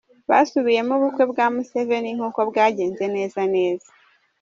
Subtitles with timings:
[0.29, 3.89] Basubiyemo ubukwe bwa Museveni nk'uko bwagenze neza neza.